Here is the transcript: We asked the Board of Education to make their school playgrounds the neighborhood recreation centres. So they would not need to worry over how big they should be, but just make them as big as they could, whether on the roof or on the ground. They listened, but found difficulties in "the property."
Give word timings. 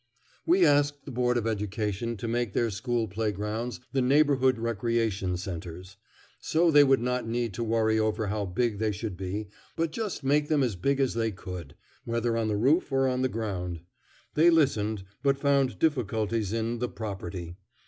We 0.47 0.65
asked 0.65 1.05
the 1.05 1.11
Board 1.11 1.37
of 1.37 1.45
Education 1.45 2.17
to 2.17 2.27
make 2.27 2.53
their 2.53 2.71
school 2.71 3.07
playgrounds 3.07 3.79
the 3.93 4.01
neighborhood 4.01 4.57
recreation 4.57 5.37
centres. 5.37 5.95
So 6.39 6.71
they 6.71 6.83
would 6.83 7.01
not 7.01 7.27
need 7.27 7.53
to 7.53 7.63
worry 7.63 7.99
over 7.99 8.25
how 8.25 8.47
big 8.47 8.79
they 8.79 8.91
should 8.91 9.15
be, 9.15 9.49
but 9.75 9.91
just 9.91 10.23
make 10.23 10.47
them 10.47 10.63
as 10.63 10.75
big 10.75 10.99
as 10.99 11.13
they 11.13 11.29
could, 11.29 11.75
whether 12.03 12.35
on 12.35 12.47
the 12.47 12.57
roof 12.57 12.91
or 12.91 13.07
on 13.07 13.21
the 13.21 13.29
ground. 13.29 13.81
They 14.33 14.49
listened, 14.49 15.03
but 15.21 15.37
found 15.37 15.77
difficulties 15.77 16.51
in 16.51 16.79
"the 16.79 16.89
property." 16.89 17.57